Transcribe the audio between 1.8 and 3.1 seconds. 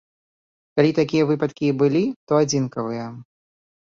былі, то адзінкавыя.